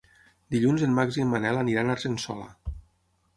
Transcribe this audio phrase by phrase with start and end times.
[0.53, 2.49] Dilluns en Max i en Manel iran a Argençola.